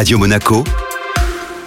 [0.00, 0.64] Radio Monaco,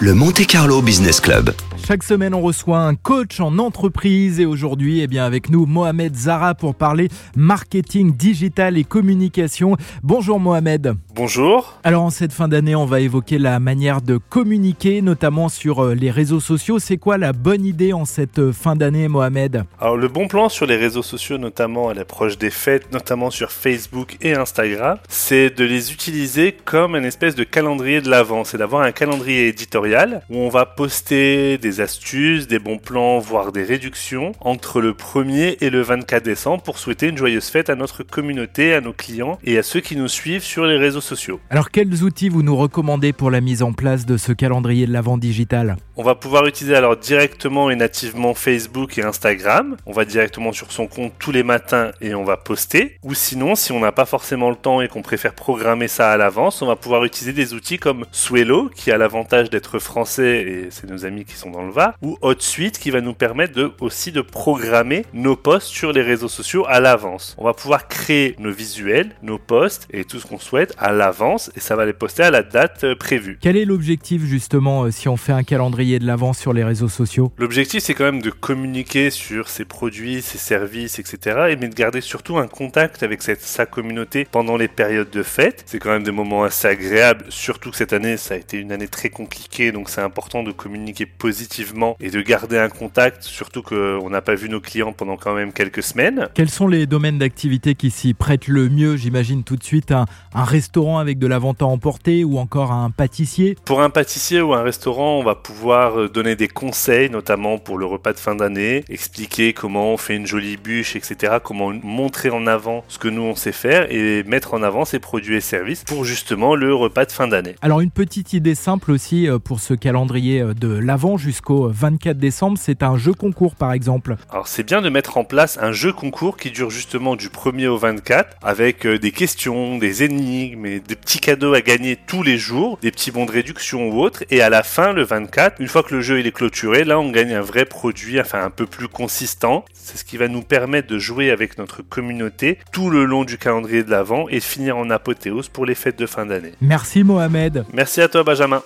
[0.00, 1.54] le Monte Carlo Business Club.
[1.86, 6.16] Chaque semaine, on reçoit un coach en entreprise et aujourd'hui, eh bien, avec nous, Mohamed
[6.16, 9.76] Zara pour parler marketing digital et communication.
[10.02, 10.94] Bonjour Mohamed.
[11.14, 11.78] Bonjour.
[11.84, 15.94] Alors en cette fin d'année, on va évoquer la manière de communiquer, notamment sur euh,
[15.94, 16.78] les réseaux sociaux.
[16.78, 19.64] C'est quoi la bonne idée en cette euh, fin d'année, Mohamed?
[19.78, 23.52] Alors le bon plan sur les réseaux sociaux, notamment à l'approche des fêtes, notamment sur
[23.52, 28.42] Facebook et Instagram, c'est de les utiliser comme une espèce de calendrier de l'avant.
[28.44, 33.52] C'est d'avoir un calendrier éditorial où on va poster des astuces, des bons plans, voire
[33.52, 37.74] des réductions entre le 1er et le 24 décembre pour souhaiter une joyeuse fête à
[37.74, 41.40] notre communauté, à nos clients et à ceux qui nous suivent sur les réseaux sociaux.
[41.50, 44.92] Alors quels outils vous nous recommandez pour la mise en place de ce calendrier de
[44.92, 45.76] l'avant digital?
[45.96, 49.76] On va pouvoir utiliser alors directement et nativement Facebook et Instagram.
[49.86, 52.98] On va directement sur son compte tous les matins et on va poster.
[53.02, 56.16] Ou sinon, si on n'a pas forcément le temps et qu'on préfère programmer ça à
[56.16, 60.66] l'avance, on va pouvoir utiliser des outils comme Swello qui a l'avantage d'être français et
[60.70, 63.72] c'est nos amis qui sont dans le va, ou HotSuite qui va nous permettre de,
[63.80, 67.34] aussi de programmer nos posts sur les réseaux sociaux à l'avance.
[67.38, 71.50] On va pouvoir créer nos visuels, nos posts et tout ce qu'on souhaite à l'avance
[71.56, 73.38] et ça va les poster à la date euh, prévue.
[73.40, 76.88] Quel est l'objectif justement euh, si on fait un calendrier de l'avance sur les réseaux
[76.88, 77.32] sociaux?
[77.38, 81.46] L'objectif c'est quand même de communiquer sur ses produits, ses services, etc.
[81.50, 85.22] Et mais de garder surtout un contact avec cette, sa communauté pendant les périodes de
[85.22, 85.62] fête.
[85.66, 88.72] C'est quand même des moments assez agréables, surtout que cette année ça a été une
[88.72, 91.53] année très compliquée, donc c'est important de communiquer positivement
[92.00, 95.52] et de garder un contact, surtout qu'on n'a pas vu nos clients pendant quand même
[95.52, 96.28] quelques semaines.
[96.34, 100.06] Quels sont les domaines d'activité qui s'y prêtent le mieux J'imagine tout de suite un,
[100.34, 103.56] un restaurant avec de la vente à emporter ou encore un pâtissier?
[103.64, 107.78] Pour un pâtissier ou un restaurant, on va pouvoir euh, donner des conseils, notamment pour
[107.78, 111.34] le repas de fin d'année, expliquer comment on fait une jolie bûche, etc.
[111.42, 114.98] Comment montrer en avant ce que nous on sait faire et mettre en avant ses
[114.98, 117.54] produits et services pour justement le repas de fin d'année.
[117.62, 122.16] Alors une petite idée simple aussi euh, pour ce calendrier euh, de l'avant jusqu'au 24
[122.16, 124.16] décembre, c'est un jeu concours par exemple.
[124.30, 127.66] Alors c'est bien de mettre en place un jeu concours qui dure justement du 1er
[127.66, 132.38] au 24 avec des questions, des énigmes et des petits cadeaux à gagner tous les
[132.38, 135.68] jours, des petits bons de réduction ou autres et à la fin le 24, une
[135.68, 138.50] fois que le jeu il est clôturé, là on gagne un vrai produit enfin un
[138.50, 139.66] peu plus consistant.
[139.74, 143.36] C'est ce qui va nous permettre de jouer avec notre communauté tout le long du
[143.36, 146.52] calendrier de l'avant et de finir en apothéose pour les fêtes de fin d'année.
[146.62, 147.66] Merci Mohamed.
[147.74, 148.62] Merci à toi Benjamin.